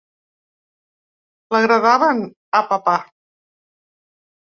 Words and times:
L'agradaven 1.57 2.25
a 2.63 2.65
papà! 2.75 2.99